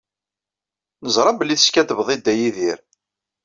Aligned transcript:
Neẓra 1.03 1.31
belli 1.39 1.55
teskaddbeḍ 1.57 2.09
i 2.15 2.15
Dda 2.17 2.33
Yidir. 2.39 2.79